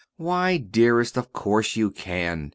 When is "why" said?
0.17-0.57